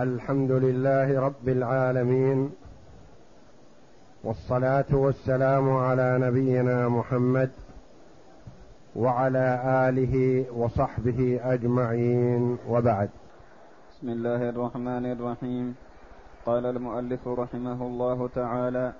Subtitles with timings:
[0.00, 2.50] الحمد لله رب العالمين
[4.24, 7.50] والصلاة والسلام على نبينا محمد
[8.96, 9.46] وعلى
[9.88, 13.10] آله وصحبه أجمعين وبعد.
[13.90, 15.74] بسم الله الرحمن الرحيم.
[16.46, 18.92] قال المؤلف رحمه الله تعالى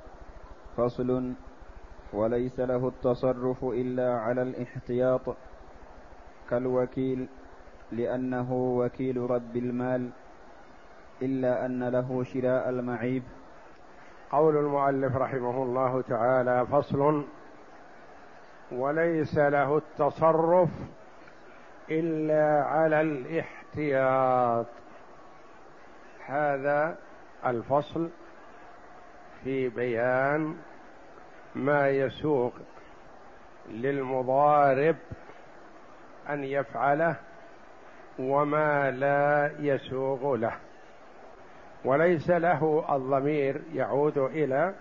[0.77, 1.32] فصل
[2.12, 5.36] وليس له التصرف إلا على الاحتياط
[6.50, 7.29] كالوكيل
[7.93, 10.11] لأنه وكيل رب المال.
[11.23, 13.23] إلا أن له شراء المعيب.
[14.30, 17.24] قول المؤلف رحمه الله تعالى فصل
[18.73, 20.69] وليس له التصرف
[21.91, 24.66] إلا على الاحتياط.
[26.27, 26.96] هذا
[27.46, 28.09] الفصل
[29.45, 30.57] في بيان
[31.54, 32.52] ما يسوق
[33.70, 34.96] للمضارب
[36.30, 37.16] أن يفعله
[38.18, 40.52] وما لا يسوغ له.
[41.84, 44.74] وليس له الضمير يعود إلى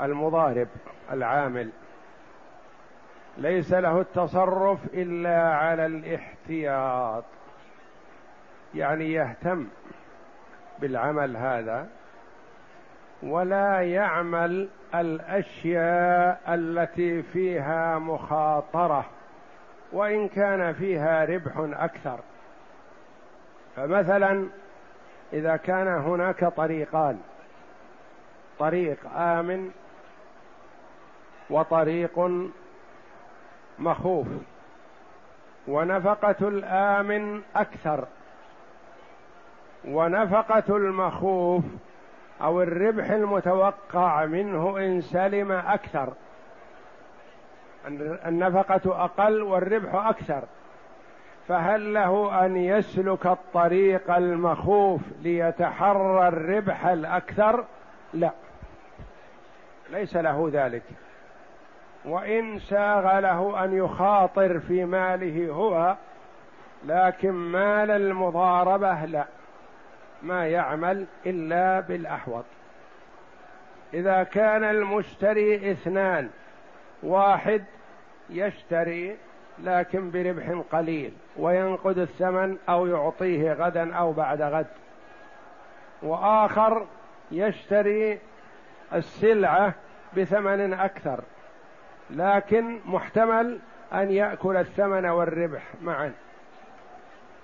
[0.00, 0.68] المضارب
[1.12, 1.70] العامل.
[3.38, 7.24] ليس له التصرف إلا على الاحتياط.
[8.74, 9.66] يعني يهتم
[10.78, 11.88] بالعمل هذا
[13.22, 19.04] ولا يعمل الأشياء التي فيها مخاطرة
[19.92, 22.20] وإن كان فيها ربح أكثر.
[23.76, 24.48] فمثلا
[25.32, 27.20] إذا كان هناك طريقان
[28.58, 29.70] طريق آمن
[31.50, 32.30] وطريق
[33.78, 34.26] مخوف
[35.68, 38.04] ونفقة الآمن أكثر
[39.84, 41.64] ونفقة المخوف
[42.42, 46.12] أو الربح المتوقع منه إن سلم أكثر
[48.26, 50.42] النفقة أقل والربح أكثر.
[51.48, 57.64] فهل له أن يسلك الطريق المخوف ليتحرى الربح الأكثر؟
[58.14, 58.30] لا.
[59.90, 60.82] ليس له ذلك.
[62.04, 65.96] وإن ساغ له أن يخاطر في ماله هو
[66.84, 69.24] لكن مال المضاربة لا.
[70.22, 72.44] ما يعمل إلا بالأحوط.
[73.94, 76.30] إذا كان المشتري اثنان
[77.02, 77.64] واحد
[78.30, 79.16] يشتري
[79.58, 81.12] لكن بربح قليل.
[81.36, 84.66] وينقذ الثمن أو يعطيه غدا أو بعد غد.
[86.02, 86.86] وآخر
[87.30, 88.18] يشتري
[88.94, 89.74] السلعة
[90.16, 91.20] بثمن أكثر
[92.10, 93.58] لكن محتمل
[93.92, 96.12] أن يأكل الثمن والربح معا.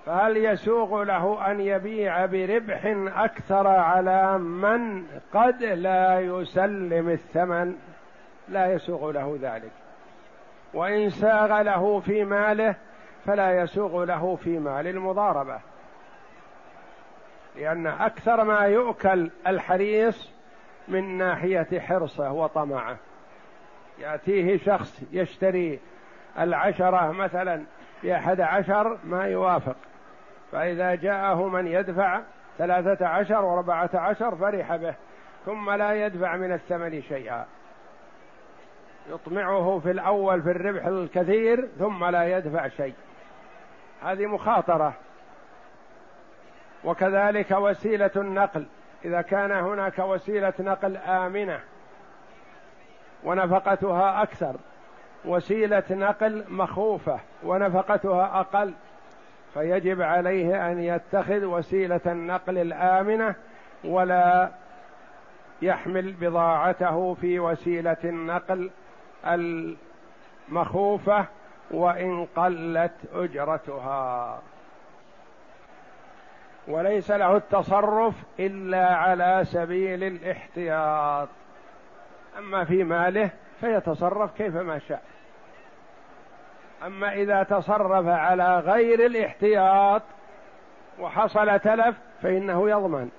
[0.05, 2.85] فهل يسوغ له أن يبيع بربح
[3.15, 7.75] أكثر على من قد لا يسلم الثمن؟
[8.49, 9.71] لا يسوغ له ذلك.
[10.73, 12.75] وإن ساغ له في ماله
[13.25, 15.59] فلا يسوغ له في مال المضاربة
[17.55, 20.31] لأن أكثر ما يؤكل الحريص
[20.87, 22.97] من ناحية حرصه وطمعه.
[23.99, 25.79] يأتيه شخص يشتري
[26.39, 27.63] العشرة مثلا
[28.03, 29.75] بأحد عشر ما يوافق
[30.51, 32.21] فإذا جاءه من يدفع
[32.57, 34.93] ثلاثة عشر وأربعة عشر فرح به
[35.45, 37.45] ثم لا يدفع من الثمن شيئا.
[39.09, 42.93] يطمعه في الأول في الربح الكثير ثم لا يدفع شيء.
[44.03, 44.93] هذه مخاطرة.
[46.83, 48.65] وكذلك وسيلة النقل.
[49.05, 51.59] إذا كان هناك وسيلة نقل آمنة
[53.23, 54.55] ونفقتها أكثر.
[55.25, 58.73] وسيلة نقل مخوفة ونفقتها أقل.
[59.53, 63.35] فيجب عليه أن يتخذ وسيلة النقل الآمنة
[63.83, 64.49] ولا
[65.61, 68.69] يحمل بضاعته في وسيلة النقل
[70.47, 71.25] المخوفة
[71.71, 74.39] وإن قلت أجرتها.
[76.67, 81.29] وليس له التصرف إلا على سبيل الاحتياط.
[82.37, 85.03] أما في ماله فيتصرف كيفما شاء.
[86.85, 90.01] أما إذا تصرف على غير الاحتياط
[90.99, 93.09] وحصل تلف فإنه يضمن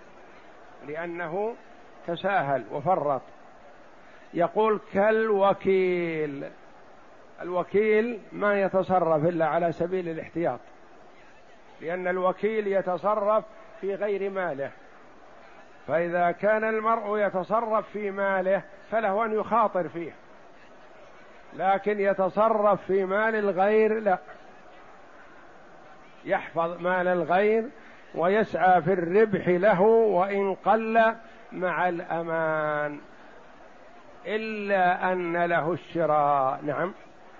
[0.87, 1.55] لأنه
[2.07, 3.23] تساهل وفرط.
[4.35, 6.45] يقول كالوكيل.
[7.43, 10.61] الوكيل ما يتصرف إلا على سبيل الاحتياط
[11.81, 13.45] لأن الوكيل يتصرف
[13.81, 14.71] في غير ماله.
[15.87, 20.13] فإذا كان المرء يتصرف في ماله فله أن يخاطر فيه
[21.57, 24.19] لكن يتصرف في مال الغير لا.
[26.25, 27.65] يحفظ مال الغير
[28.15, 31.15] ويسعى في الربح له وإن قل
[31.53, 33.01] مع الأمان
[34.27, 36.61] إلا أن له الشراء.
[36.63, 36.95] نعم.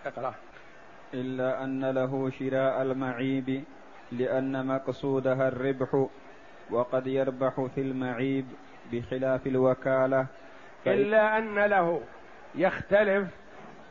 [0.07, 0.35] اقرأ.
[1.15, 3.65] إلا أن له شراء المعيب
[4.13, 6.07] لأن مقصودها الربح
[6.71, 8.47] وقد يربح في المعيب
[8.93, 10.27] بخلاف الوكالة.
[10.87, 12.01] إلا أن له
[12.55, 13.29] يختلف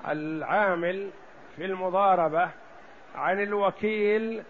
[0.08, 1.10] العامل
[1.56, 2.50] في المضاربة
[3.16, 4.44] عن الوكيل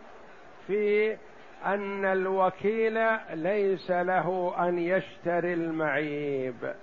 [0.68, 1.18] في
[1.66, 3.00] أن الوكيل
[3.34, 6.74] ليس له أن يشتري المعيب.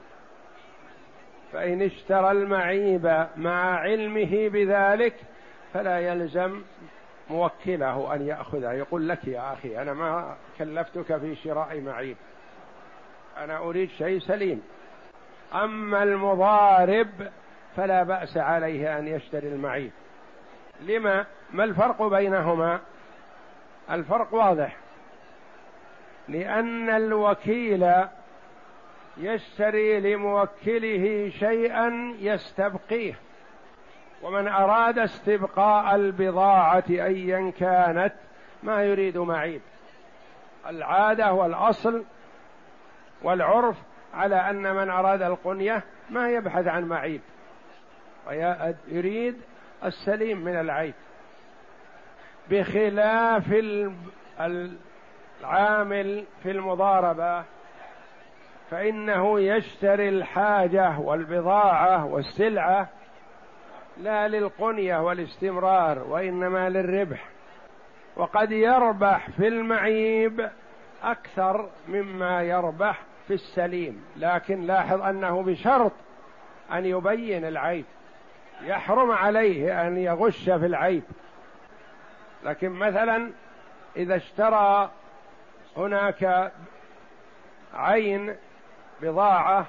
[1.53, 5.15] فإن اشترى المعيب مع علمه بذلك
[5.75, 6.63] فلا يلزم
[7.31, 8.73] موكله أن يأخذه.
[8.73, 12.17] يقول لك يا أخي أنا ما كلفتك في شراء معيب.
[13.37, 14.63] أنا أريد شيء سليم.
[15.55, 17.09] أما المضارب
[17.77, 19.91] فلا بأس عليه أن يشتري المعيب.
[20.81, 22.81] لما؟ ما الفرق بينهما؟
[23.91, 24.77] الفرق واضح.
[26.29, 27.87] لأن الوكيل
[29.19, 33.15] يشتري لموكله شيئا يستبقيه.
[34.23, 38.15] ومن أراد استبقاء البضاعة أيا كانت
[38.63, 39.61] ما يريد معيب.
[40.69, 42.05] العادة والأصل
[43.23, 43.77] والعرف
[44.15, 47.21] على أن من أراد القنية ما يبحث عن معيب
[48.27, 49.41] ويريد
[49.85, 50.95] السليم من العيب.
[52.51, 53.55] بخلاف
[55.41, 57.45] العامل في المضاربة
[58.71, 62.89] فإنه يشتري الحاجة والبضاعة والسلعة
[63.97, 67.29] لا للقنية والاستمرار وإنما للربح.
[68.17, 70.51] وقد يربح في المعيب
[71.03, 74.05] أكثر مما يربح في السليم.
[74.17, 75.93] لكن لاحظ أنه بشرط
[76.73, 77.85] أن يبين العيب.
[78.63, 81.03] يحرم عليه أن يغش في العيب.
[82.45, 83.31] لكن مثلا
[83.97, 84.91] إذا اشترى
[85.77, 86.53] هناك
[87.75, 88.37] عين
[89.03, 89.67] بضاعة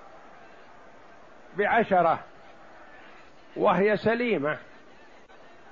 [1.57, 2.19] بعشرة
[3.55, 4.57] وهي سليمة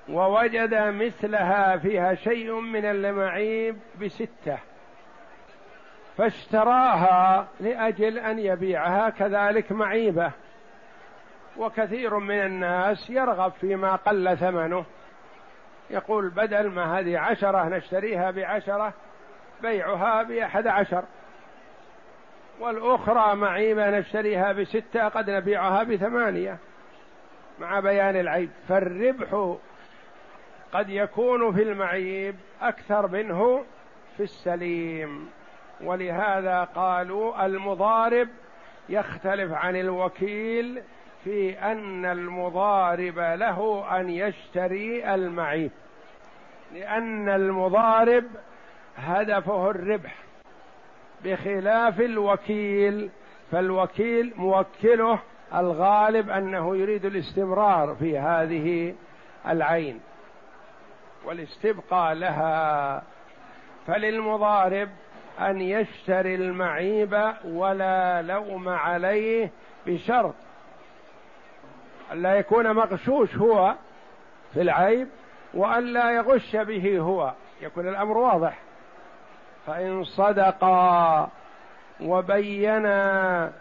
[0.10, 4.58] ووجد مثلها فيها شيء من المعيب بستة
[6.18, 10.32] فاشتراها لأجل أن يبيعها كذلك معيبة
[11.58, 14.86] وكثير من الناس يرغب فيما قل ثمنه
[15.90, 18.94] يقول بدل ما هذه عشرة نشتريها بعشرة
[19.62, 21.04] بيعها بأحد عشر.
[22.60, 26.58] والأخرى معيبة نشتريها بستة قد نبيعها بثمانية.
[27.60, 29.56] مع بيان العيب فالربح
[30.74, 33.64] قد يكون في المعيب أكثر منه
[34.18, 35.30] في السليم.
[35.82, 38.28] ولهذا قالوا المضارب
[38.90, 40.82] يختلف عن الوكيل
[41.24, 45.72] في أن المضارب له أن يشتري المعيب.
[46.74, 48.26] لأن المضارب
[48.98, 50.27] هدفه الربح.
[51.24, 53.10] بخلاف الوكيل
[53.52, 55.20] فالوكيل موكله
[55.56, 58.96] الغالب أنه يريد الاستمرار في هذه
[59.48, 60.00] العين.
[61.26, 63.04] والاستبقاء لها.
[63.88, 64.90] فللمضارب
[65.40, 69.52] أن يشتري المعيب ولا لوم عليه
[69.88, 70.36] بشرط.
[72.12, 73.76] ألا يكون مغشوش هو
[74.54, 75.08] في العيب
[75.54, 77.34] وألا يغش به هو.
[77.62, 78.67] يكون الأمر واضح.
[79.68, 81.30] فإن صدقا
[82.02, 83.52] وبينا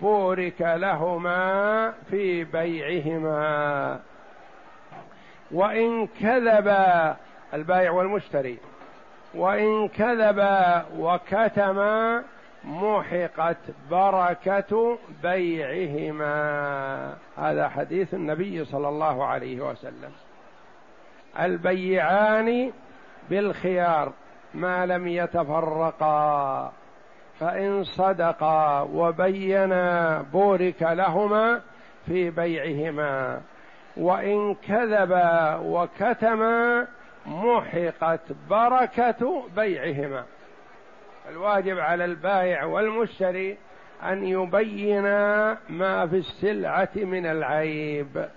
[0.00, 4.00] بورك لهما في بيعهما.
[5.50, 7.16] وإن كذبا
[7.54, 8.58] البائع والمشتري
[9.34, 12.22] وإن كذبا وكتما
[12.64, 13.56] محقت
[13.90, 16.34] بركة بيعهما.
[17.38, 20.12] هذا حديث النبي صلى الله عليه وسلم.
[21.40, 22.72] البيعان
[23.30, 24.12] بالخيار.
[24.54, 26.72] ما لم يتفرقا
[27.40, 31.60] فإن صدقا وبينا بورك لهما
[32.06, 33.40] في بيعهما.
[33.96, 36.86] وإن كذبا وكتما
[37.26, 40.24] محقت بركة بيعهما.
[41.30, 43.56] الواجب على البائع والمشتري
[44.02, 48.28] أن يبينا ما في السلعة من العيب.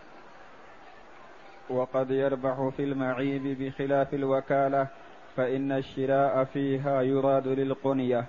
[1.70, 4.88] وقد يربح في المعيب بخلاف الوكالة
[5.36, 8.26] فإن الشراء فيها يراد للقنية.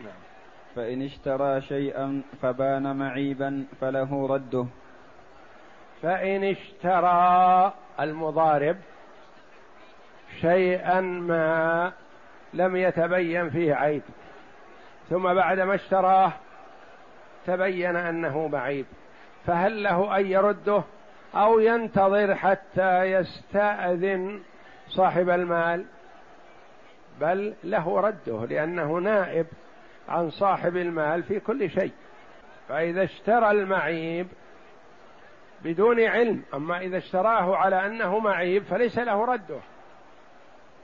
[0.00, 0.12] نعم.
[0.76, 4.66] فإن اشترى شيئا فبان معيبا فله رده.
[6.02, 8.76] فإن اشترى المضارب
[10.40, 11.92] شيئا ما
[12.54, 14.02] لم يتبين فيه عيب
[15.10, 16.32] ثم بعد ما اشتراه
[17.46, 18.86] تبين أنه بعيب
[19.46, 20.82] فهل له أن يرده
[21.34, 24.40] أو ينتظر حتى يستأذن
[24.88, 25.84] صاحب المال؟
[27.20, 29.46] بل له رده لأنه نائب
[30.08, 31.92] عن صاحب المال في كل شيء.
[32.68, 34.26] فإذا اشترى المعيب
[35.64, 39.60] بدون علم أما إذا اشتراه على أنه معيب فليس له رده.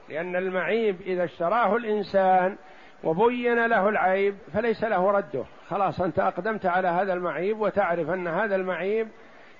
[0.09, 2.57] لأن المعيب إذا اشتراه الإنسان
[3.03, 5.43] وبين له العيب فليس له رده.
[5.69, 9.07] خلاص أنت أقدمت على هذا المعيب وتعرف أن هذا المعيب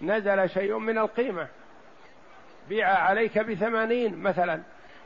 [0.01, 1.48] نزل شيء من القيمة.
[2.70, 4.62] بيع عليك بثمانين مثلا.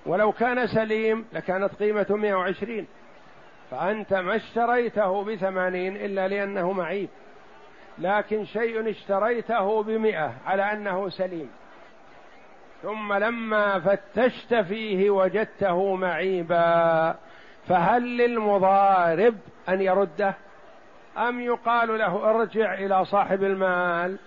[0.09, 2.87] ولو كان سليم لكانت مئة وعشرين.
[3.71, 7.09] فأنت ما اشتريته بثمانين إلا لأنه معيب.
[7.99, 11.49] لكن شيء اشتريته بمئة على أنه سليم.
[12.81, 17.15] ثم لما فتشت فيه وجدته معيبا
[17.67, 19.35] فهل للمضارب
[19.69, 20.33] أن يرده؟
[21.17, 24.17] أم يقال له ارجع إلى صاحب المال؟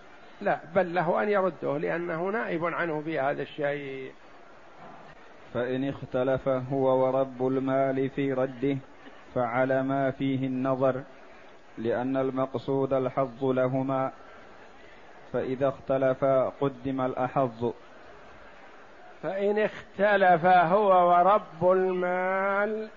[0.40, 4.12] لا بل له أن يرده لأنه نائب عنه في هذا الشيء.
[5.54, 8.76] فإن اختلف هو ورب المال في رده
[9.34, 11.02] فعلى ما فيه النظر
[11.78, 14.12] لأن المقصود الحظ لهما.
[15.32, 17.72] فإذا اختلفا قدم الأحظ.
[19.22, 22.88] فإن اختلف هو ورب المال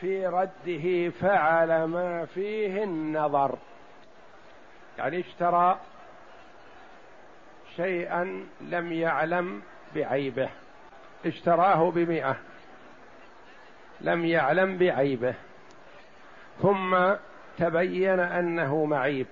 [0.00, 3.58] في رده فعل ما فيه النظر.
[4.98, 5.78] يعني اشترى
[7.76, 9.62] شيئا لم يعلم
[9.94, 10.48] بعيبه.
[11.26, 12.36] اشتراه بمئة
[14.00, 15.34] لم يعلم بعيبه.
[16.62, 16.96] ثم
[17.58, 19.26] تبين أنه معيب.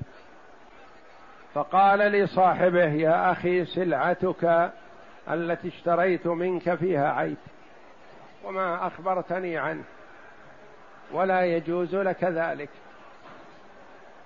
[1.55, 4.73] فقال لصاحبه يا أخي سلعتك
[5.31, 7.37] التي اشتريت منك فيها عيب
[8.45, 9.85] وما أخبرتني عنه
[11.13, 12.69] ولا يجوز لك ذلك.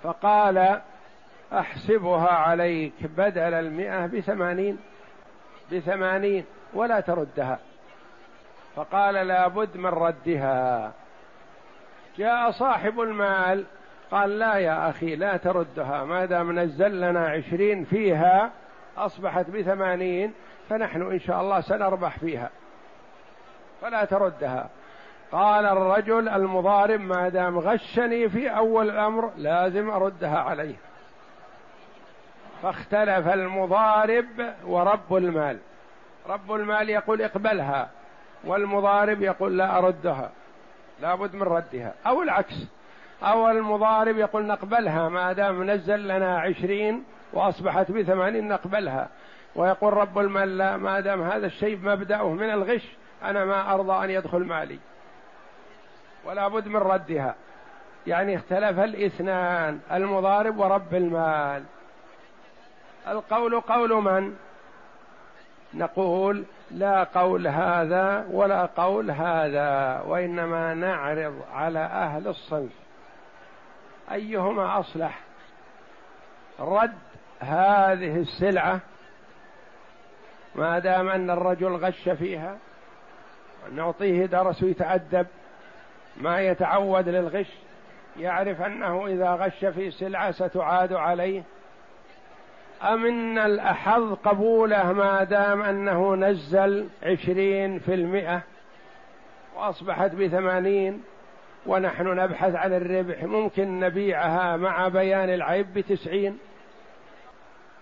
[0.02, 0.80] فقال
[1.52, 4.78] أحسبها عليك بدل المئة بثمانين
[5.72, 6.44] بثمانين.
[6.74, 7.58] ولا تردها.
[8.76, 10.92] فقال لابد من ردها.
[12.18, 13.64] جاء صاحب المال
[14.10, 16.04] قال لا يا أخي لا تردها.
[16.04, 18.50] ما دام نزل لنا عشرين فيها
[18.96, 20.34] أصبحت بثمانين
[20.68, 22.50] فنحن إن شاء الله سنربح فيها.
[23.80, 24.68] فلا تردها.
[25.32, 30.74] قال الرجل المضارب ما دام غشني في أول الأمر لازم أردها عليه.
[32.62, 35.58] فاختلف المضارب ورب المال.
[36.28, 37.90] رب المال يقول اقبلها
[38.44, 40.30] والمضارب يقول لا أردها
[41.00, 42.54] لابد من ردها أو العكس
[43.22, 49.08] أو المضارب يقول نقبلها ما دام نزل لنا عشرين وأصبحت بثمانين نقبلها
[49.56, 54.10] ويقول رب المال لا ما دام هذا الشيء مبدأه من الغش أنا ما أرضى أن
[54.10, 54.78] يدخل مالي.
[56.24, 57.34] ولا بد من ردها.
[58.06, 61.64] يعني اختلف الاثنان المضارب ورب المال.
[63.08, 64.36] القول قول من؟
[65.74, 72.72] نقول لا قول هذا ولا قول هذا وإنما نعرض على أهل الصنف.
[74.12, 75.20] أيهما أصلح؟
[76.60, 76.98] رد
[77.40, 78.80] هذه السلعة
[80.54, 82.56] ما دام أن الرجل غش فيها
[83.72, 85.26] نعطيه درس يتأدب
[86.16, 87.50] ما يتعود للغش
[88.16, 91.42] يعرف أنه إذا غش في سلعة ستعاد عليه.
[92.84, 98.42] أم إن الأحظ قبوله ما دام أنه نزل عشرين في المئة
[99.56, 101.02] وأصبحت بثمانين
[101.66, 106.38] ونحن نبحث عن الربح ممكن نبيعها مع بيان العيب بتسعين.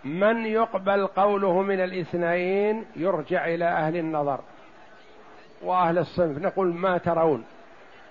[0.04, 4.40] من يقبل قوله من الاثنين يرجع إلى أهل النظر
[5.62, 6.38] وأهل الصنف.
[6.38, 7.44] نقول ما ترون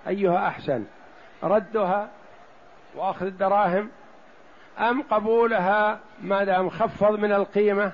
[0.08, 0.84] أيها أحسن
[1.44, 2.10] ردها
[2.96, 3.90] وأخذ الدراهم
[4.80, 7.92] أم قبولها ما دام خفض من القيمة؟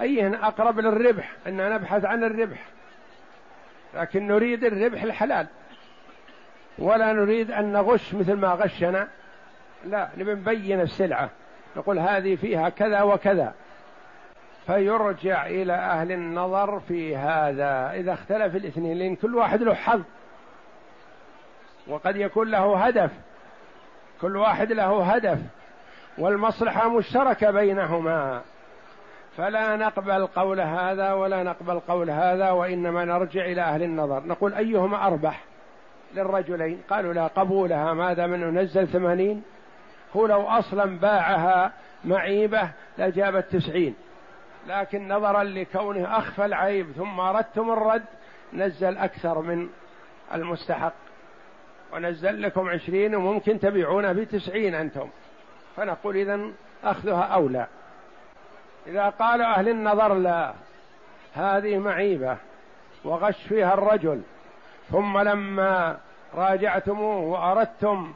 [0.00, 2.58] أيه أقرب للربح؟ أن نبحث عن الربح.
[3.94, 5.46] لكن نريد الربح الحلال.
[6.78, 9.08] ولا نريد أن نغش مثل ما غشنا.
[9.84, 11.30] لا نبي نبين السلعة.
[11.76, 13.54] نقول هذه فيها كذا وكذا.
[14.66, 17.92] فيرجع إلى أهل النظر في هذا.
[17.94, 20.02] إذا اختلف الاثنين لأن كل واحد له حظ.
[21.86, 23.10] وقد يكون له هدف.
[24.20, 25.38] كل واحد له هدف.
[26.18, 28.42] والمصلحة مشتركة بينهما.
[29.36, 34.26] فلا نقبل قول هذا ولا نقبل قول هذا وإنما نرجع إلى أهل النظر.
[34.26, 35.44] نقول أيهما أربح
[36.14, 37.94] للرجلين؟ قالوا لا قبولها.
[37.94, 39.42] ما دام أنه نزل ثمانين؟
[40.16, 41.72] هو لو أصلا باعها
[42.04, 43.94] معيبة لجابت تسعين.
[44.68, 48.04] لكن نظرا لكونه أخفى العيب ثم أردتم الرد
[48.52, 49.68] نزل أكثر من
[50.34, 50.92] المستحق.
[51.92, 55.08] ونزل لكم عشرين وممكن تبيعون بتسعين أنتم.
[55.76, 56.40] فنقول إذا
[56.84, 57.66] أخذها أولى.
[58.86, 60.52] إذا قال أهل النظر لا
[61.34, 62.36] هذه معيبة
[63.04, 64.22] وغش فيها الرجل.
[64.90, 65.98] ثم لما
[66.34, 68.12] راجعتموه وأردتم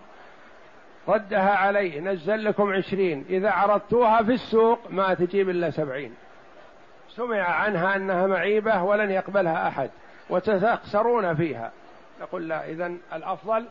[1.08, 3.24] ردها عليه نزل لكم عشرين.
[3.28, 6.14] إذا عرضتوها في السوق ما تجيب إلا سبعين.
[7.08, 9.90] سمع عنها أنها معيبة ولن يقبلها أحد
[10.30, 11.72] وتخسرون فيها.
[12.20, 13.66] نقول لا إذا الأفضل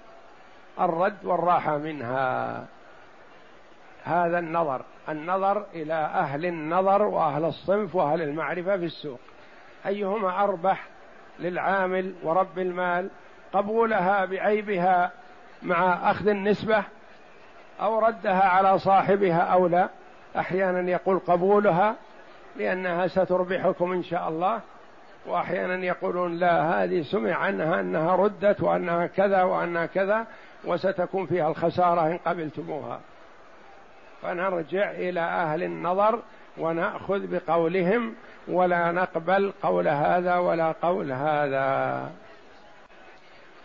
[0.79, 2.65] الرد والراحة منها.
[4.03, 9.19] هذا النظر النظر إلى أهل النظر وأهل الصنف وأهل المعرفة في السوق.
[9.85, 10.87] أيهما أربح
[11.39, 13.09] للعامل ورب المال؟
[13.53, 15.11] قبولها بعيبها
[15.63, 16.83] مع أخذ النسبة
[17.81, 19.89] أو ردها على صاحبها أو لا؟
[20.37, 21.95] أحيانا يقول قبولها
[22.55, 24.59] لأنها ستربحكم إن شاء الله
[25.25, 30.25] وأحيانا يقولون لا هذه سمع عنها أنها ردت وأنها كذا وأنها كذا
[30.65, 32.99] وستكون فيها الخسارة إن قبلتموها.
[34.23, 36.19] فنرجع إلى أهل النظر
[36.57, 38.15] ونأخذ بقولهم
[38.47, 42.11] ولا نقبل قول هذا ولا قول هذا.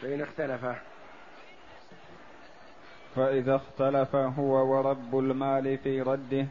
[0.03, 0.77] فإن اختلفا
[3.17, 6.47] فإذا اختلف هو ورب المال في رده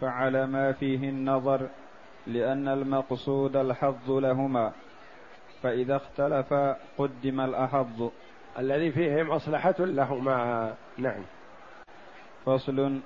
[0.00, 1.68] فعلى ما فيه النظر
[2.26, 4.72] لأن المقصود الحظ لهما.
[5.62, 6.54] فإذا اختلف
[6.98, 8.10] قدم الأحظ.
[8.58, 10.74] الذي فيه مصلحة لهما.
[10.98, 11.22] نعم.
[12.46, 13.00] فصل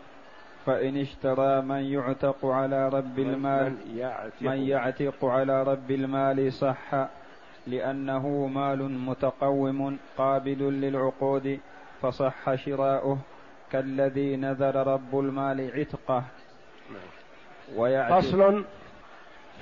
[0.66, 7.08] فإن اشترى من يعتق على رب المال من يعتق, من يعتق على رب المال صح
[7.66, 11.60] لأنه مال متقوم قابل للعقود
[12.02, 13.18] فصح شراؤه
[13.72, 16.24] كالذي نذر رب المال عتقه.
[17.76, 18.64] ويعتق فصل.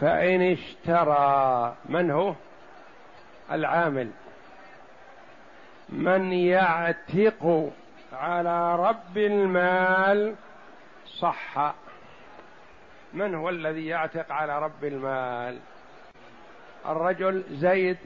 [0.01, 2.35] فإن اشترى من هو؟
[3.53, 4.09] العامل.
[5.89, 7.73] من يعتق
[8.13, 10.35] على رب المال
[11.19, 11.75] صح.
[13.13, 15.59] من هو الذي يعتق على رب المال؟
[16.87, 17.99] الرجل زيد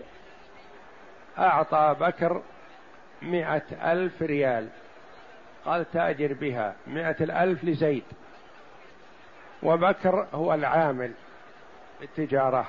[1.39, 2.43] أعطى بكر
[3.23, 4.69] مئة ألف ريال.
[5.65, 8.05] قال تاجر بها مئة الألف لزيد.
[9.63, 11.13] وبكر هو العامل
[12.01, 12.67] بالتجارة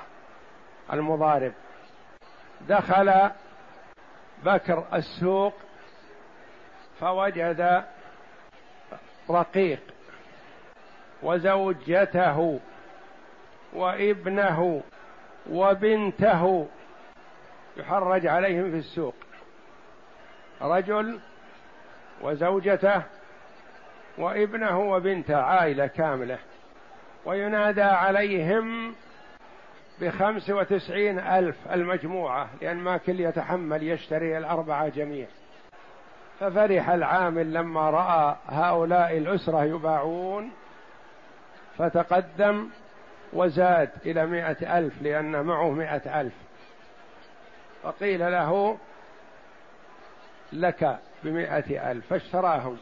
[0.92, 1.52] المضارب.
[2.68, 3.30] دخل
[4.44, 5.54] بكر السوق
[7.00, 7.84] فوجد
[9.30, 9.80] رقيق.
[11.22, 12.60] وزوجته
[13.72, 14.82] وابنه
[15.50, 16.66] وبنته
[17.76, 19.14] يحرج عليهم في السوق.
[20.62, 21.20] رجل
[22.22, 23.02] وزوجته
[24.18, 26.38] وابنه وبنته عائلة كاملة.
[27.24, 28.94] وينادى عليهم
[30.00, 35.26] بخمس وتسعين ألف المجموعة لأن ما كل يتحمل يشتري الأربعة جميع.
[36.40, 40.50] ففرح العامل لما رأى هؤلاء الأسرة يباعون
[41.80, 42.68] فتقدم
[43.32, 46.32] وزاد إلى مائة ألف لأن معه مائة ألف.
[47.82, 48.78] فقيل له
[50.52, 52.06] لك بمائة ألف.
[52.06, 52.78] فاشتراهم.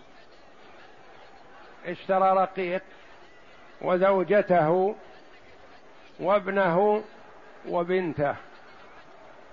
[1.87, 2.83] اشترى رقيق
[3.83, 4.95] وزوجته
[6.21, 7.05] وابنه
[7.69, 8.35] وبنته.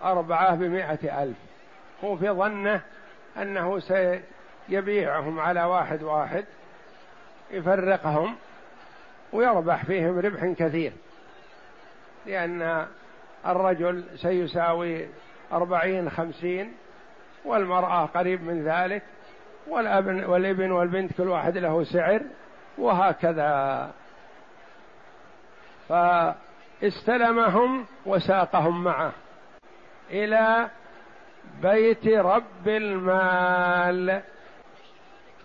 [0.03, 1.38] أربعة بمائة ألف.
[2.03, 2.81] هو في ظنه
[3.38, 6.45] أنه سيبيعهم على واحد واحد.
[7.51, 8.36] يفرقهم.
[9.33, 10.93] ويربح فيهم ربح كثير.
[12.25, 12.85] لأن
[13.45, 15.07] الرجل سيساوي
[15.51, 16.73] أربعين خمسين
[17.45, 19.03] والمرأة قريب من ذلك
[19.67, 22.21] والأبن والابن والبنت كل واحد له سعر
[22.77, 23.91] وهكذا.
[25.89, 29.11] فاستلمهم وساقهم معه
[30.09, 30.69] إلى
[31.61, 34.21] بيت رب المال.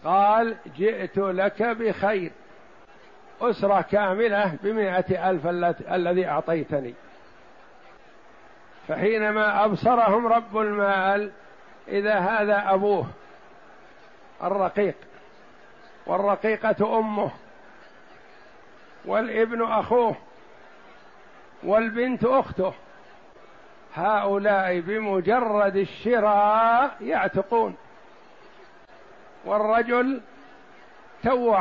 [0.04, 2.32] قال جئت لك بخير.
[3.40, 5.46] أسرة كاملة بمائة ألف
[5.92, 6.94] الذي أعطيتني.
[8.88, 11.32] فحينما أبصرهم رب المال
[11.88, 13.06] إذا هذا أبوه
[14.42, 14.94] الرقيق
[16.06, 17.30] والرقيقة أمه
[19.04, 20.16] والابن أخوه
[21.62, 22.72] والبنت أخته
[23.94, 27.76] هؤلاء بمجرد الشراء يعتقون.
[29.44, 30.20] والرجل
[31.22, 31.56] تو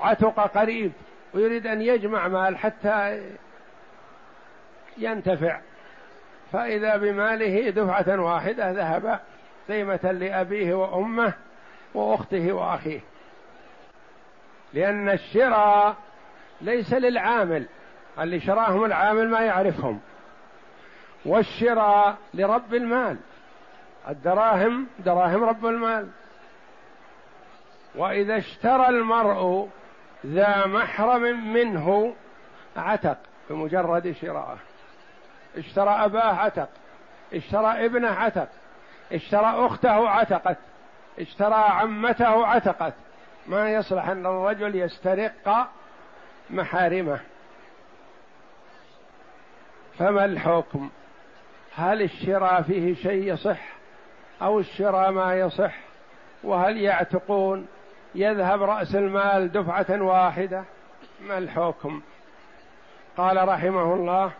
[0.00, 0.92] عتق قريب
[1.34, 3.22] ويريد أن يجمع مال حتى
[4.98, 5.60] ينتفع.
[6.52, 9.20] فإذا بماله دفعة واحدة ذهب
[9.68, 11.32] قيمة لأبيه وأمه
[11.94, 13.00] وأخته وأخيه.
[14.72, 15.96] لأن الشراء
[16.60, 17.66] ليس للعامل
[18.18, 20.00] اللي شراهم العامل ما يعرفهم.
[21.24, 23.16] والشراء لرب المال
[24.08, 26.08] الدراهم دراهم رب المال.
[27.94, 29.68] وإذا اشترى المرء
[30.24, 32.14] ذا محرم منه.
[32.76, 33.18] عتق
[33.50, 34.58] بمجرد شراءه.
[35.56, 36.68] اشترى أباه عتق
[37.34, 38.48] اشترى ابنه عتق
[39.12, 40.56] اشترى أخته عتقت
[41.18, 42.94] اشترى عمته عتقت.
[43.46, 45.68] ما يصلح أن الرجل يسترق
[46.50, 47.20] محارمه.
[49.98, 50.90] فما الحكم؟
[51.76, 53.60] هل الشراء فيه شيء يصح
[54.42, 55.74] أو الشراء ما يصح؟
[56.44, 57.66] وهل يعتقون؟
[58.14, 60.64] يذهب رأس المال دفعة واحدة.
[61.20, 62.02] ما الحكم؟
[63.16, 64.32] قال رحمه الله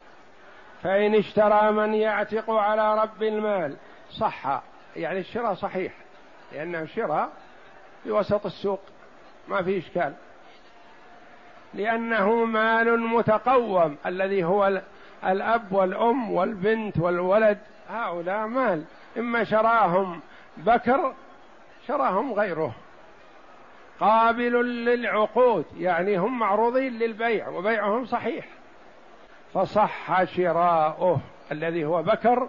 [0.83, 3.77] فإن اشترى من يعتق على رب المال
[4.11, 4.63] صح
[4.97, 5.93] يعني الشراء صحيح
[6.53, 7.31] لأنه شراء
[8.03, 8.81] في وسط السوق
[9.49, 10.15] ما في إشكال.
[11.75, 14.83] لأنه مال متقوم الذي هو
[15.25, 17.59] الأب والأم والبنت والولد
[17.91, 18.85] هؤلاء مال.
[19.19, 20.21] إما شراهم
[20.57, 21.15] بكر
[21.87, 22.75] شراهم غيره.
[24.01, 28.45] قابل للعقود يعني هم معروضين للبيع وبيعهم صحيح.
[29.55, 31.21] فصح شراؤه
[31.53, 32.49] الذي هو بكر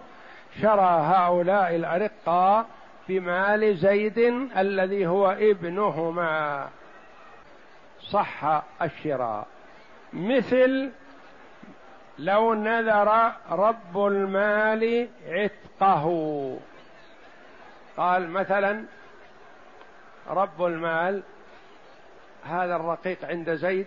[0.62, 2.66] شرى هؤلاء الأرقاء
[3.08, 4.18] بمال زيد
[4.56, 6.68] الذي هو ابنهما.
[8.00, 9.46] صح الشراء.
[10.12, 10.90] مثل
[12.18, 16.58] لو نذر رب المال عتقه.
[17.96, 18.84] قال مثلا
[20.30, 21.22] رب المال
[22.46, 23.86] هذا الرقيق عند زيد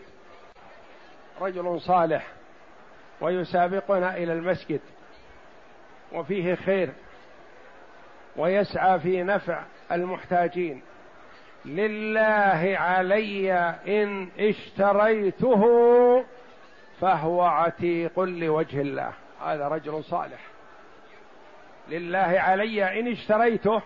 [1.41, 2.27] رجل صالح
[3.21, 4.81] ويسابقنا إلى المسجد
[6.13, 6.89] وفيه خير
[8.37, 10.81] ويسعى في نفع المحتاجين.
[11.65, 13.53] لله علي
[13.87, 15.63] إن اشتريته
[17.01, 19.11] فهو عتيق لوجه الله.
[19.41, 20.39] هذا رجل صالح.
[21.89, 23.81] لله علي إن اشتريته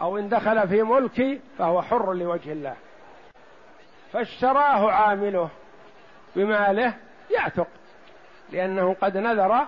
[0.00, 2.76] أو إن دخل في ملكي فهو حر لوجه الله.
[4.12, 5.50] فاشتراه عامله
[6.36, 6.94] بماله
[7.30, 7.66] يعتق
[8.52, 9.66] لأنه قد نذر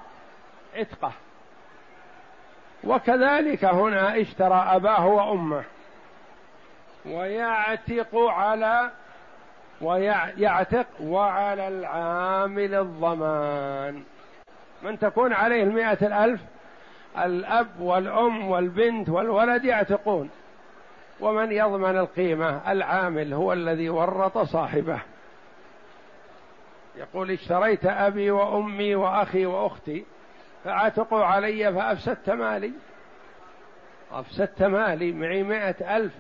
[0.77, 1.13] عتقه.
[2.85, 5.65] وكذلك هنا اشترى أباه وأمه
[7.07, 8.91] ويعتق على
[9.81, 14.03] ويعتق وعلى العامل الضمان.
[14.83, 16.41] من تكون عليه المئة الألف
[17.19, 20.31] الأب والأم والبنت والولد يعتقون.
[21.23, 24.99] ومن يضمن القيمة العامل هو الذي ورط صاحبه.
[26.97, 30.05] يقول اشتريت أبي وأمي وأخي وأختي
[30.65, 32.73] فعتقوا علي فأفسدت مالي.
[34.13, 36.13] أفسدت مالي معي مئة ألف.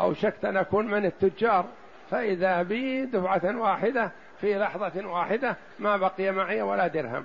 [0.00, 1.64] أوشكت أن أكون من التجار.
[2.10, 4.10] فإذا بي دفعة واحدة
[4.40, 7.24] في لحظة واحدة ما بقي معي ولا درهم.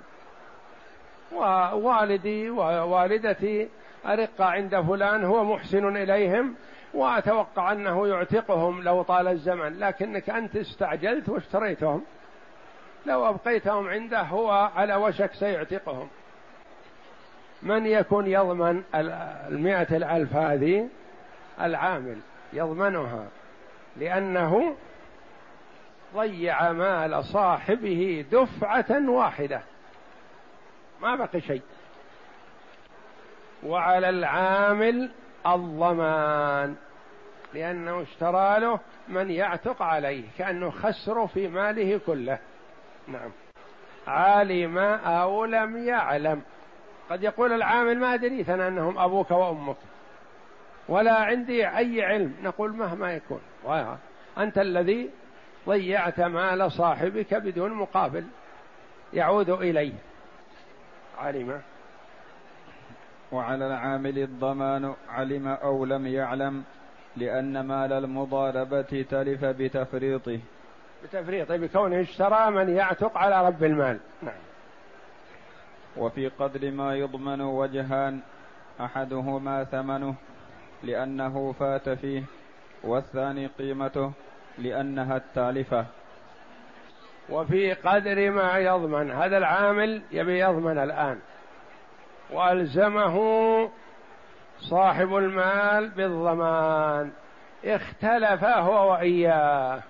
[1.32, 3.68] ووالدي ووالدتي
[4.06, 6.54] أرقى عند فلان هو محسن إليهم
[6.94, 12.04] وأتوقع أنه يعتقهم لو طال الزمن لكنك أنت استعجلت واشتريتهم.
[13.06, 16.08] لو أبقيتهم عنده هو على وشك سيعتقهم.
[17.62, 18.82] من يكون يضمن
[19.48, 20.88] المئة الألف هذه؟
[21.60, 22.18] العامل
[22.52, 23.26] يضمنها
[23.96, 24.76] لأنه
[26.14, 29.60] ضيع مال صاحبه دفعة واحدة.
[31.02, 31.62] ما بقي شيء.
[33.64, 35.10] وعلى العامل
[35.46, 36.74] الضمان
[37.54, 42.38] لأنه اشترى له من يعتق عليه كأنه خسر في ماله كله.
[43.08, 43.30] نعم.
[44.06, 46.42] علم أو لم يعلم.
[47.10, 49.76] قد يقول العامل ما أدريت أنا أنهم أبوك وأمك
[50.88, 52.34] ولا عندي أي علم.
[52.42, 53.40] نقول مهما يكون.
[54.38, 55.10] أنت الذي
[55.66, 58.24] ضيعت مال صاحبك بدون مقابل
[59.12, 59.94] يعود إليه.
[61.18, 61.60] علم
[63.32, 66.64] وعلى العامل الضمان علم أو لم يعلم
[67.16, 70.40] لأن مال المضاربة تلف بتفريطه.
[71.04, 73.98] بتفريطه بكونه اشترى من يعتق على رب المال.
[74.22, 74.34] نعم.
[75.96, 78.20] وفي قدر ما يضمن وجهان
[78.80, 80.14] أحدهما ثمنه
[80.82, 82.22] لأنه فات فيه
[82.84, 84.12] والثاني قيمته
[84.58, 85.86] لأنها التالفة.
[87.30, 91.18] وفي قدر ما يضمن هذا العامل يبي يضمن الآن.
[92.30, 93.18] وألزمه
[94.60, 97.10] صاحب المال بالضمان.
[97.64, 99.82] اختلف هو وإياه.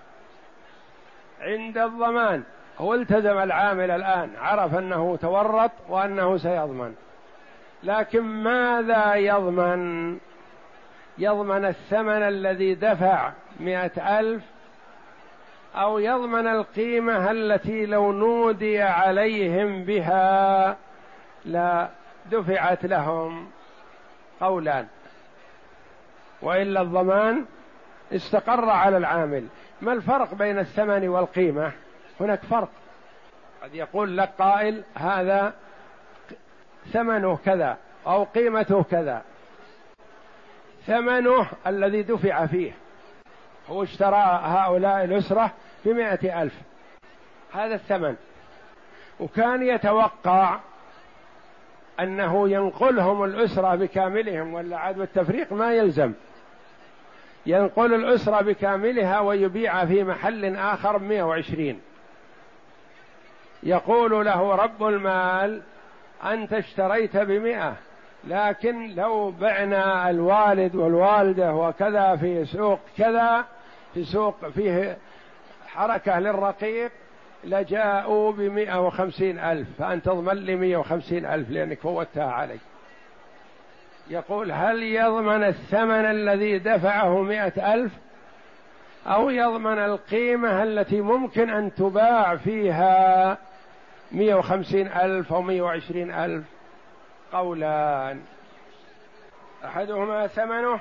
[1.41, 2.43] عند الضمان.
[2.77, 4.29] هو التزم العامل الآن.
[4.41, 6.95] عرف أنه تورط وأنه سيضمن.
[7.83, 10.17] لكن ماذا يضمن؟
[11.17, 14.43] يضمن الثمن الذي دفع مئة ألف
[15.75, 20.77] أو يضمن القيمة التي لو نودي عليهم بها؟
[21.45, 21.87] لا.
[22.31, 23.51] دفعت لهم
[24.41, 24.87] قولان
[26.41, 27.45] وإلا الضمان
[28.11, 29.47] استقر على العامل.
[29.81, 31.71] ما الفرق بين الثمن والقيمة؟
[32.19, 32.69] هناك فرق.
[33.63, 35.53] قد يقول لك قائل هذا
[36.93, 39.21] ثمنه كذا أو قيمته كذا.
[40.85, 42.71] ثمنه الذي دفع فيه.
[43.69, 45.51] هو اشترى هؤلاء الأسرة
[45.85, 46.53] بمائة ألف.
[47.53, 48.15] هذا الثمن.
[49.19, 50.59] وكان يتوقع
[51.99, 56.13] أنه ينقلهم الأسرة بكاملهم ولا عاد بالتفريق ما يلزم.
[57.45, 61.81] ينقل الأسرة بكاملها ويبيع في محل آخر 120
[63.63, 65.61] يقول له رب المال
[66.23, 67.75] أنت اشتريت بمئة
[68.23, 73.45] لكن لو بعنا الوالد والوالدة وكذا في سوق كذا
[73.93, 74.97] في سوق فيه
[75.67, 76.91] حركة للرقيق
[77.45, 82.59] لجاءوا بمئة وخمسين ألف فأنت تضمن لي مئة وخمسين ألف لأنك فوتها علي.
[84.09, 87.91] يقول هل يضمن الثمن الذي دفعه مئة ألف؟
[89.07, 93.37] أو يضمن القيمة التي ممكن أن تباع فيها
[94.11, 96.43] مئة وخمسين ألف أو مئة وعشرين ألف؟
[97.33, 98.21] قولان.
[99.65, 100.79] أحدهما ثمنه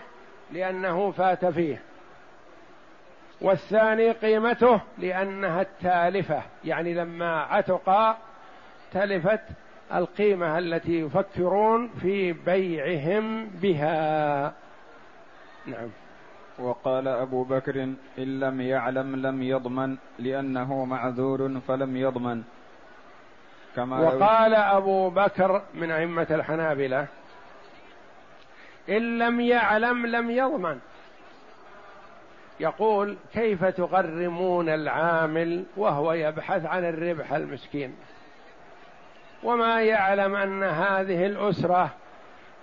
[0.53, 1.83] لأنه فات فيه.
[3.40, 8.16] والثاني قيمته لأنها التالفة يعني لما عتق
[8.92, 9.40] تلفت
[9.94, 14.53] القيمة التي يفكرون في بيعهم بها.
[15.66, 15.88] نعم.
[16.59, 17.83] وقال أبو بكر
[18.18, 22.42] إن لم يعلم لم يضمن لأنه معذور فلم يضمن.
[23.77, 27.07] كما وقال أبو بكر من أئمة الحنابلة
[28.88, 30.79] إن لم يعلم لم يضمن.
[32.61, 37.95] يقول كيف تغرمون العامل وهو يبحث عن الربح المسكين؟
[39.43, 41.90] وما يعلم أن هذه الأسرة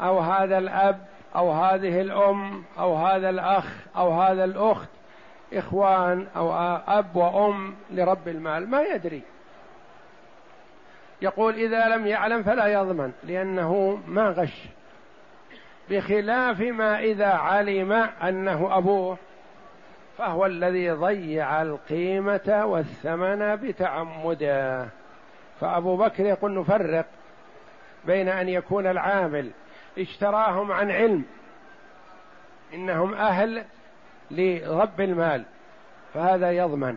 [0.02, 3.66] أو هذا الأب أو هذه الأم أو هذا الأخ
[3.98, 4.90] أو هذا الأخت
[5.54, 6.54] إخوان أو
[6.88, 9.22] أب وأم لرب المال ما يدري.
[11.22, 14.66] يقول إذا لم يعلم فلا يضمن لأنه ما غش.
[15.90, 17.92] بخلاف ما إذا علم
[18.24, 19.18] أنه أبوه.
[20.18, 24.88] فهو الذي ضيع القيمة والثمن بتعمده.
[25.60, 27.06] فأبو بكر يقول نفرق
[28.06, 29.50] بين أن يكون العامل
[29.98, 31.24] اشتراهم عن علم
[32.74, 33.64] إنهم أهل
[34.32, 35.44] لرب المال
[36.14, 36.96] فهذا يضمن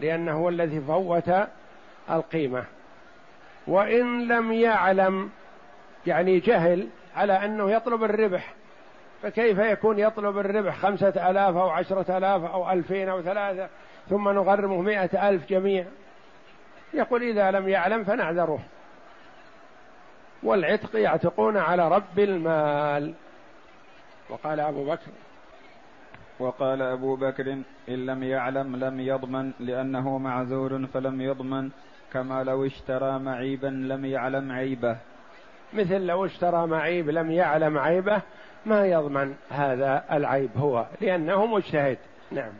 [0.00, 1.32] لأنه هو الذي فوت
[2.10, 2.64] القيمة.
[3.66, 5.30] وإن لم يعلم
[6.06, 8.54] يعني جهل على أنه يطلب الربح
[9.22, 13.68] فكيف يكون يطلب الربح خمسة آلاف أو عشرة آلاف أو ألفين أو ثلاثة
[14.08, 15.84] ثم نغرمه مئة ألف جميع
[16.94, 18.58] يقول إذا لم يعلم فنعذره.
[20.42, 23.14] والعتق يعتقون على رب المال.
[24.30, 25.10] وقال أبو بكر
[26.38, 27.52] وقال أبو بكر
[27.88, 31.70] إن لم يعلم لم يضمن لأنه معذور فلم يضمن
[32.12, 34.96] كما لو اشترى معيبا لم يعلم عيبه.
[35.72, 38.22] مثل لو اشترى معيب لم يعلم عيبه
[38.66, 41.98] ما يضمن هذا العيب هو لأنه مجتهد.
[42.30, 42.52] نعم.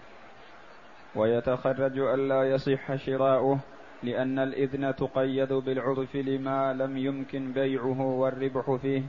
[1.15, 3.59] ويتخرج ألا يصح شراؤه
[4.03, 9.03] لأن الإذن تقيد بالعرف لما لم يمكن بيعه والربح فيه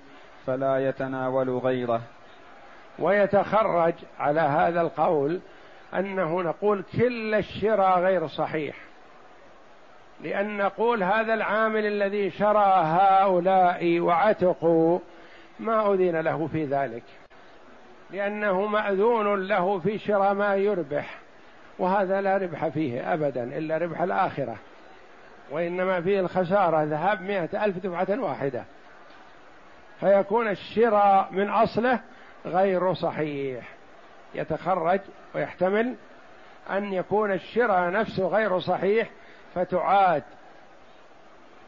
[0.45, 2.01] فلا يتناول غيره.
[2.99, 5.39] ويتخرج على هذا القول
[5.93, 8.75] أنه نقول كل الشراء غير صحيح.
[10.23, 14.99] لأن نقول هذا العامل الذي شرى هؤلاء وعتقوا
[15.61, 17.03] ما أذن له في ذلك
[18.11, 21.17] لأنه مأذون له في شراء ما يربح
[21.79, 24.55] وهذا لا ربح فيه أبدا إلا ربح الآخرة
[25.51, 28.63] وإنما فيه الخسارة ذهاب مئة ألف دفعة واحدة
[29.99, 31.99] فيكون الشراء من أصله
[32.45, 33.67] غير صحيح
[34.35, 34.99] يتخرج
[35.35, 35.95] ويحتمل
[36.71, 39.09] أن يكون الشراء نفسه غير صحيح
[39.55, 40.23] فتعاد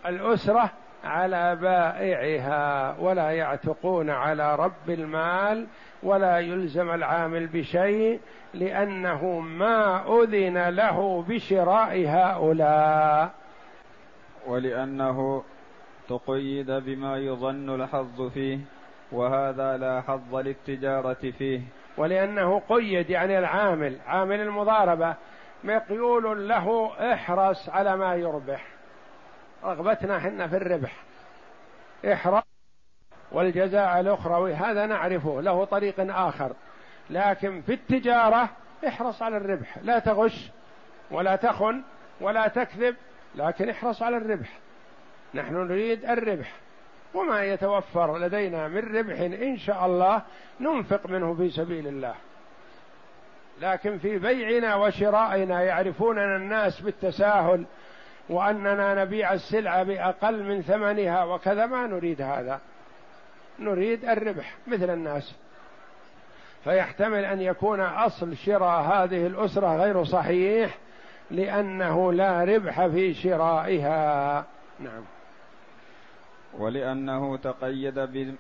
[0.06, 0.70] الأسرة
[1.04, 5.68] على بائعها ولا يعتقون على رب المال
[6.04, 8.20] ولا يلزم العامل بشيء
[8.54, 13.32] لأنه ما أذن له بشراء هؤلاء.
[14.48, 15.44] ولأنه
[16.10, 18.60] تقيد بما يظن الحظ فيه
[19.12, 21.62] وهذا لا حظ للتجارة فيه.
[21.98, 25.16] ولأنه قيد يعني العامل عامل المضاربة
[25.64, 28.73] مقيول له احرص على ما يربح.
[29.64, 30.96] رغبتنا حنا في الربح.
[32.14, 32.44] احرص
[33.32, 36.52] والجزاء الأخروي هذا نعرفه له طريق آخر.
[37.10, 38.50] لكن في التجارة
[38.88, 40.52] احرص على الربح لا تغش
[41.12, 41.82] ولا تخن
[42.22, 42.96] ولا تكذب
[43.36, 44.50] لكن احرص على الربح.
[45.34, 46.52] نحن نريد الربح.
[47.14, 50.22] وما يتوفر لدينا من ربح إن شاء الله
[50.60, 52.16] ننفق منه في سبيل الله.
[53.62, 57.66] لكن في بيعنا وشرائنا يعرفوننا الناس بالتساهل
[58.30, 62.60] وأننا نبيع السلعه بأقل من ثمنها وكذا ما نريد هذا.
[63.60, 65.36] نريد الربح مثل الناس.
[66.64, 70.78] فيحتمل أن يكون أصل شراء هذه الأسرة غير صحيح
[71.32, 74.46] لأنه لا ربح في شرائها.
[74.80, 75.04] نعم.
[76.58, 78.00] ولأنه تقيد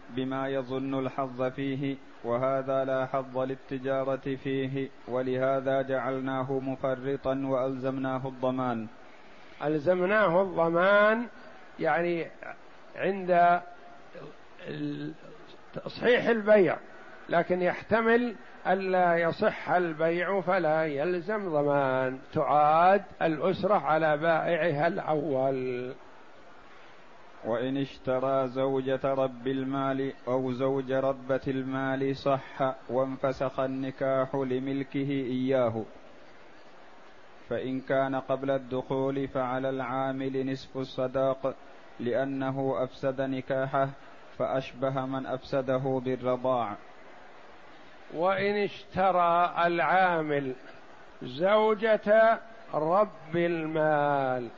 [0.10, 8.88] بما يظن الحظ فيه وهذا لا حظ للتجارة فيه ولهذا جعلناه مفرطا وألزمناه الضمان.
[9.63, 11.28] ألزمناه الضمان
[11.80, 12.28] يعني
[12.95, 13.62] عند
[15.73, 16.78] تصحيح البيع
[17.30, 18.36] لكن يحتمل
[18.67, 22.19] ألا يصح البيع فلا يلزم ضمان.
[22.34, 25.93] تعاد الأسرة على بائعها الأول.
[27.45, 35.84] وإن اشترى زوجة رب المال أو زوج ربة المال صح وانفسخ النكاح لملكه إياه.
[37.53, 41.55] فإن كان قبل الدخول فعلى العامل نصف الصداق
[41.99, 43.89] لأنه أفسد نكاحه
[44.37, 46.75] فأشبه من أفسده بالرضاع.
[48.13, 50.55] وإن اشترى العامل
[51.23, 52.39] زوجة
[52.73, 54.49] رب المال.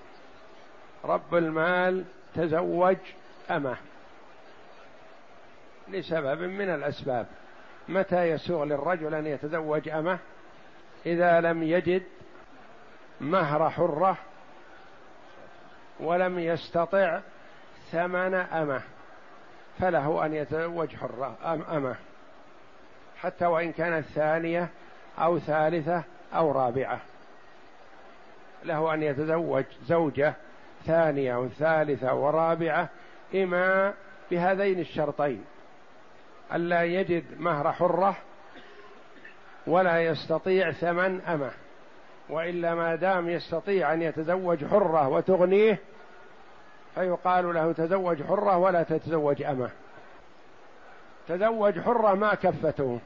[1.05, 2.03] رب المال
[2.35, 2.97] تزوج
[3.51, 3.77] أمه.
[5.87, 7.27] لسبب من الأسباب.
[7.89, 10.19] متى يسوغ للرجل أن يتزوج أمه؟
[11.05, 12.03] إذا لم يجد
[13.21, 14.17] مهر حرة
[15.99, 17.19] ولم يستطع
[17.91, 18.81] ثمن أمه
[19.79, 21.35] فله أن يتزوج حرة
[21.71, 21.95] أمه.
[23.17, 24.69] حتى وإن كانت ثانية
[25.19, 26.99] أو ثالثة أو رابعة.
[28.63, 30.33] له أن يتزوج زوجة
[30.85, 32.89] ثانية وثالثة ورابعة
[33.35, 33.93] إما
[34.31, 35.45] بهذين الشرطين.
[36.53, 38.17] ألا يجد مهر حرة
[39.67, 41.51] ولا يستطيع ثمن أمه.
[42.29, 45.79] وإلا ما دام يستطيع أن يتزوج حرة وتغنيه
[46.95, 49.69] فيقال له تزوج حرة ولا تتزوج أمة.
[51.27, 52.99] تزوج حرة ما كفته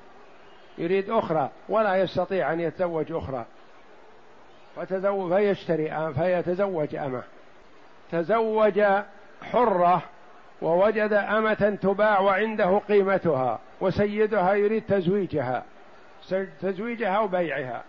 [0.78, 3.46] يريد أخرى ولا يستطيع أن يتزوج أخرى.
[4.76, 7.24] فتزوج فيشتري فيتزوج أمة.
[8.12, 8.84] تزوج
[9.42, 10.02] حرة
[10.62, 15.64] ووجد أمة تباع وعنده قيمتها وسيدها يريد تزويجها
[16.62, 17.84] تزويجها وبيعها.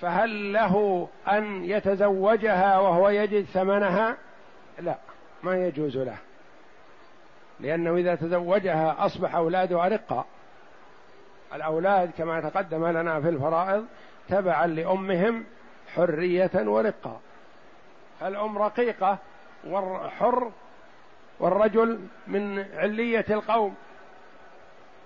[0.00, 4.16] فهل له أن يتزوجها وهو يجد ثمنها؟
[4.78, 4.96] لا
[5.42, 6.16] ما يجوز له.
[7.60, 10.24] لأنه إذا تزوجها أصبح أولاده أرقا
[11.54, 13.86] الأولاد كما تقدم لنا في الفرائض
[14.28, 15.44] تبعا لأمهم
[15.94, 17.20] حرية ورقة.
[18.22, 19.18] الأم رقيقة
[19.66, 20.50] والحر
[21.40, 23.74] والرجل من علية القوم.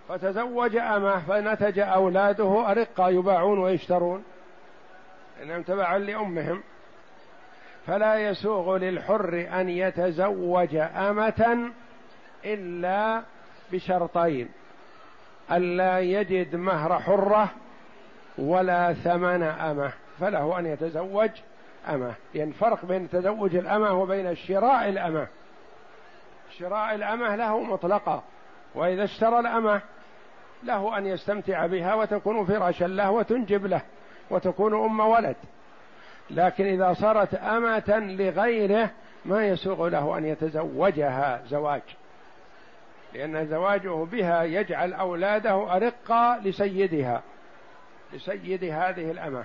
[0.09, 4.24] فتزوج أمه فنتج أولاده أرقة يباعون ويشترون.
[5.42, 6.62] إنهم تبعا لأمهم.
[7.87, 11.70] فلا يسوغ للحر أن يتزوج أمة
[12.44, 13.22] إلا
[13.72, 14.48] بشرطين
[15.53, 17.51] ألا يجد مهر حرة
[18.38, 21.31] ولا ثمن أمة فله أن يتزوج
[21.88, 22.14] أمة.
[22.35, 25.27] يعني فرق بين تزوج الأمة وبين شراء الأمة.
[26.59, 28.22] شراء الأمة له مطلقة
[28.74, 29.81] وإذا اشترى الأمة
[30.62, 33.83] له أن يستمتع بها وتكون فراشا له وتنجب له.
[34.31, 35.37] وتكون أم ولد.
[36.31, 38.91] لكن إذا صارت أمة لغيره
[39.25, 41.83] ما يسوغ له أن يتزوجها زواج.
[43.14, 47.23] لأن زواجه بها يجعل أولاده أرقا لسيدها
[48.12, 49.45] لسيد هذه الأمة.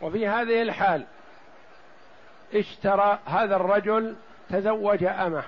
[0.00, 1.04] وفي هذه الحال
[2.54, 4.16] اشترى هذا الرجل
[4.50, 5.42] تزوج أمة.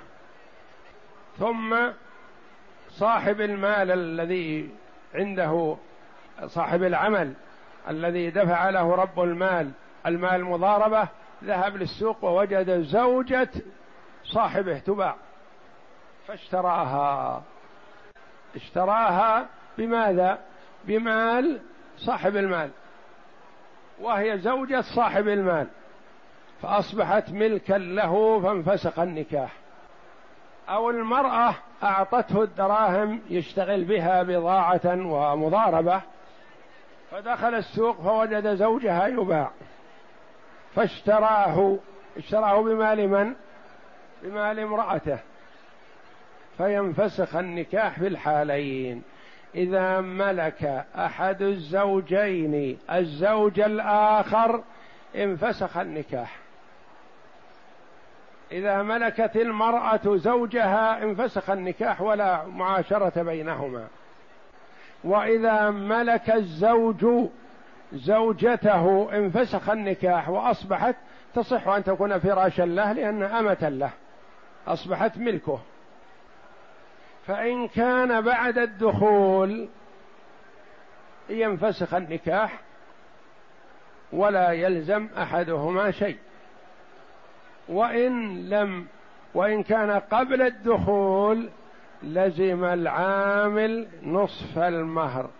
[1.38, 1.76] ثم
[2.90, 4.70] صاحب المال الذي
[5.14, 5.76] عنده
[6.46, 7.32] صاحب العمل
[7.88, 9.70] الذي دفع له رب المال
[10.06, 11.08] المال مضاربة
[11.44, 13.50] ذهب للسوق ووجد زوجة
[14.24, 15.16] صاحبه تباع
[16.26, 17.42] فاشتراها
[18.56, 19.46] اشتراها
[19.78, 20.38] بماذا؟
[20.84, 21.60] بمال
[21.98, 22.70] صاحب المال
[24.00, 25.66] وهي زوجة صاحب المال
[26.62, 29.52] فأصبحت ملكا له فانفسخ النكاح
[30.68, 36.00] أو المرأة أعطته الدراهم يشتغل بها بضاعة ومضاربة
[37.10, 39.50] فدخل السوق فوجد زوجها يباع.
[40.74, 41.78] فاشتراه.
[42.16, 43.34] اشتراه بمال من؟
[44.22, 45.18] بمال امرأته.
[46.58, 49.02] فينفسخ النكاح في الحالين.
[49.54, 54.62] إذا ملك أحد الزوجين الزوج الآخر
[55.16, 56.36] انفسخ النكاح.
[58.52, 63.86] إذا ملكت المرأة زوجها انفسخ النكاح ولا معاشرة بينهما.
[65.04, 67.06] وإذا ملك الزوج
[67.92, 70.96] زوجته انفسخ النكاح وأصبحت
[71.34, 73.90] تصح أن تكون فراشا له لأن أمة له
[74.66, 75.60] أصبحت ملكه.
[77.26, 79.68] فإن كان بعد الدخول
[81.28, 82.60] ينفسخ النكاح
[84.12, 86.18] ولا يلزم أحدهما شيء.
[87.68, 88.86] وإن لم
[89.34, 91.50] وإن كان قبل الدخول
[92.02, 95.30] لزم العامل نصف المهر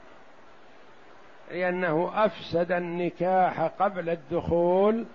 [1.50, 5.06] لأنه أفسد النكاح قبل الدخول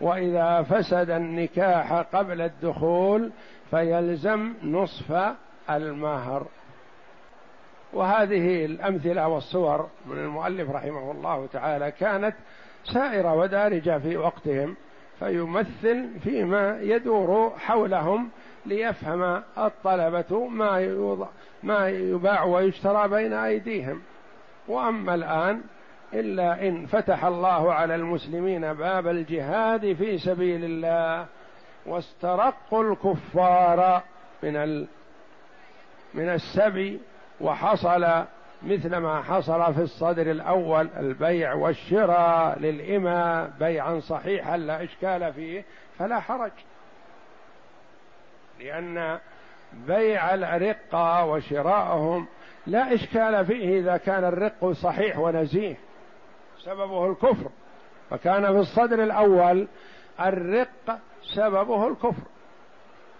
[0.00, 3.30] وإذا فسد النكاح قبل الدخول
[3.70, 5.34] فيلزم نصف
[5.70, 6.46] المهر.
[7.92, 12.34] وهذه الأمثلة والصور من المؤلف رحمه الله تعالى كانت
[12.84, 14.76] سائرة ودارجة في وقتهم
[15.18, 18.30] فيمثل فيما يدور حولهم
[18.66, 21.26] ليفهم الطلبة ما يوضع
[21.62, 24.02] ما يباع ويشترى بين أيديهم.
[24.68, 25.60] وأما الآن
[26.14, 31.26] إلا إن فتح الله على المسلمين باب الجهاد في سبيل الله
[31.86, 34.02] واسترقوا الكفار
[34.42, 34.86] من ال
[36.14, 37.00] من السبي
[37.40, 38.24] وحصل
[38.62, 43.50] مثل ما حصل في الصدر الأول البيع والشراء للإماء.
[43.60, 45.64] بيعا صحيحا لا إشكال فيه
[45.98, 46.52] فلا حرج.
[48.62, 49.18] لأن
[49.72, 52.26] بيع الأرقة وشراءهم
[52.66, 55.76] لا إشكال فيه إذا كان الرق صحيح ونزيه
[56.64, 57.50] سببه الكفر.
[58.10, 59.68] فكان في الصدر الأول
[60.20, 60.98] الرق
[61.34, 62.22] سببه الكفر.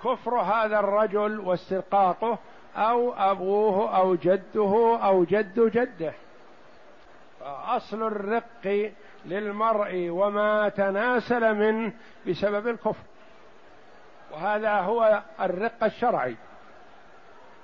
[0.05, 2.39] كفر هذا الرجل واسترقاقه
[2.77, 6.13] أو أبوه أو جده أو جد جده.
[7.41, 8.91] فأصل الرق
[9.25, 11.93] للمرء وما تناسل منه
[12.29, 13.05] بسبب الكفر.
[14.33, 16.37] وهذا هو الرق الشرعي.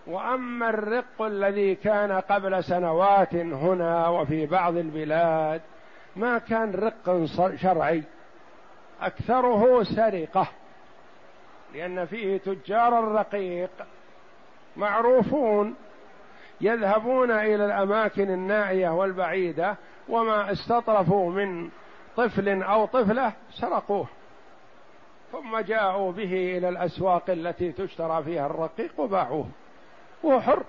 [0.07, 5.61] وأما الرق الذي كان قبل سنوات هنا وفي بعض البلاد
[6.16, 7.25] ما كان رق
[7.57, 8.03] شرعي.
[9.03, 10.49] أكثره سرقة
[11.75, 13.71] لأن فيه تجار الرقيق
[14.77, 15.75] معروفون
[16.61, 19.77] يذهبون إلى الأماكن النائية والبعيدة
[20.09, 21.71] وما استطرفوا من
[22.16, 24.07] طفل أو طفلة سرقوه.
[25.33, 29.47] ثم جاءوا به إلى الأسواق التي تشترى فيها الرقيق وباعوه
[30.24, 30.62] هو حر.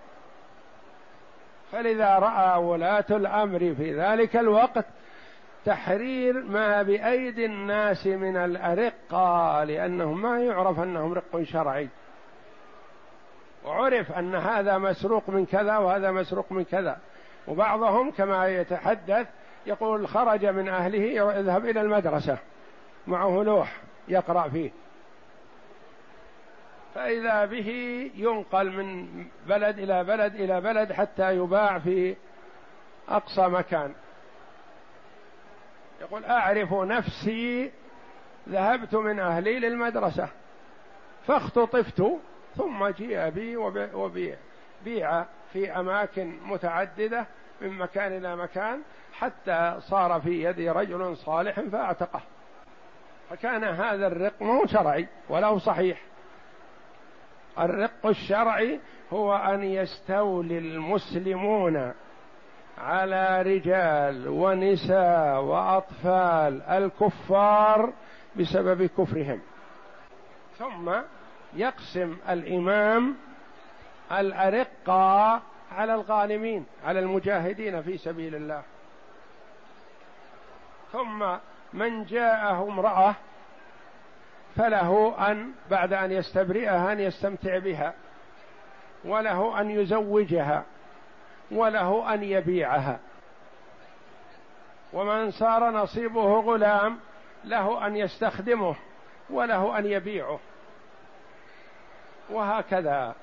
[1.72, 4.86] فلذا رأى ولاة الأمر في ذلك الوقت
[5.66, 11.90] تحرير ما بأيدي الناس من الارقه لأنهم ما يعرف أنهم رق شرعي.
[13.66, 16.98] وعرف أن هذا مسروق من كذا وهذا مسروق من كذا.
[17.48, 19.28] وبعضهم كما يتحدث
[19.66, 22.38] يقول خرج من أهله يذهب إلى المدرسة
[23.08, 23.89] معه لوح.
[24.10, 24.72] يقرأ فيه.
[26.96, 27.70] فإذا به
[28.16, 29.08] ينقل من
[29.48, 32.16] بلد إلى بلد إلى بلد حتى يباع في
[33.10, 33.94] أقصى مكان.
[36.02, 37.72] يقول أعرف نفسي
[38.50, 40.30] ذهبت من أهلي للمدرسة
[41.28, 42.04] فاختطفت
[42.56, 43.58] ثم جيء بي
[43.94, 44.36] وبيع
[44.86, 47.26] بيع في أماكن متعددة
[47.62, 48.82] من مكان إلى مكان
[49.14, 52.22] حتى صار في يد رجل صالح فأعتقه.
[53.30, 56.02] فكان هذا الرق مو شرعي ولا صحيح.
[57.60, 58.80] الرق الشرعي
[59.14, 61.94] هو أن يستولي المسلمون
[62.78, 67.94] على رجال ونساء وأطفال الكفار
[68.36, 69.42] بسبب كفرهم.
[70.58, 70.92] ثم
[71.54, 73.16] يقسم الإمام
[74.12, 78.64] الارقه على الغانمين على المجاهدين في سبيل الله.
[80.92, 81.26] ثم
[81.74, 83.16] من جاءه امرأة
[84.56, 87.94] فله أن بعد أن يستبرئها أن يستمتع بها
[89.06, 90.64] وله أن يزوجها
[91.52, 93.00] وله أن يبيعها.
[94.94, 97.00] ومن صار نصيبه غلام
[97.46, 98.76] له أن يستخدمه
[99.30, 100.40] وله أن يبيعه.
[102.30, 103.16] وهكذا.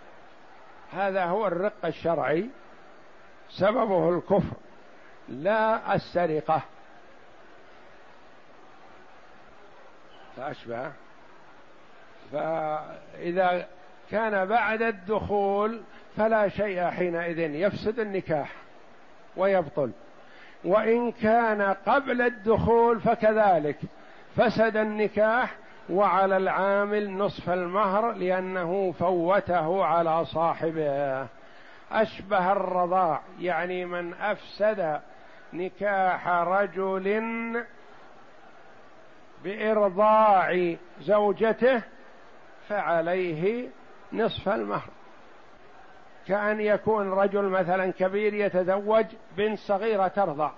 [0.93, 2.51] هذا هو الرق الشرعي
[3.51, 4.57] سببه الكفر
[5.29, 6.63] لا السرقة.
[10.37, 10.93] فأشبه.
[12.33, 13.67] فإذا
[14.11, 15.81] كان بعد الدخول
[16.17, 18.53] فلا شيء حينئذ يفسد النكاح
[19.37, 19.91] ويبطل.
[20.65, 23.77] وإن كان قبل الدخول فكذلك
[24.37, 25.55] فسد النكاح
[25.91, 31.27] وعلى العامل نصف المهر لأنه فوته على صاحبه.
[31.93, 35.01] أشبه الرضاع يعني من أفسد
[35.53, 37.23] نكاح رجل
[39.45, 41.83] بإرضاع زوجته
[42.69, 43.69] فعليه
[44.13, 44.89] نصف المهر.
[46.29, 49.07] كأن يكون رجل مثلا كبير يتزوج
[49.37, 50.51] بنت صغيرة ترضع.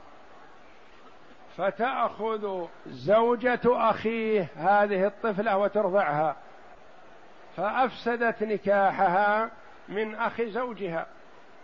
[1.57, 6.37] فتأخذ زوجة أخيه هذه الطفلة وترضعها.
[7.57, 9.51] فأفسدت نكاحها
[9.89, 11.07] من أخي زوجها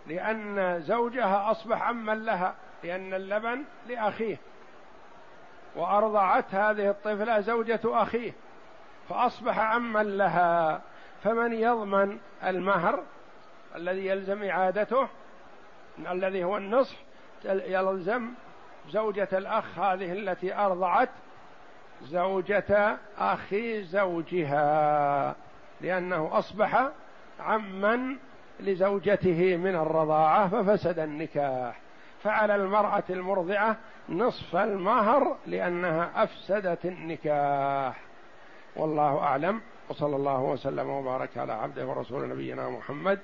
[0.07, 4.37] لأن زوجها أصبح عما لها لأن اللبن لأخيه.
[5.75, 8.31] وأرضعت هذه الطفلة زوجة أخيه
[9.09, 10.81] فأصبح عما لها.
[11.23, 13.03] فمن يضمن المهر
[13.75, 15.07] الذي يلزم إعادته؟
[16.11, 16.97] الذي هو النصف
[17.45, 18.29] يلزم
[18.89, 21.09] زوجة الأخ هذه التي أرضعت
[22.03, 25.35] زوجة أخي زوجها
[25.81, 26.89] لأنه أصبح
[27.39, 28.17] عما
[28.59, 31.79] لزوجته من الرضاعة ففسد النكاح.
[32.23, 33.77] فعلى المرأة المرضعة
[34.09, 38.01] نصف المهر لأنها أفسدت النكاح.
[38.75, 39.61] والله أعلم.
[39.89, 43.19] وصلى الله وسلم وبارك على عبده ورسول نبينا محمد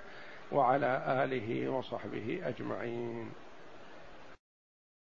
[0.52, 3.30] وعلى آله وصحبه أجمعين.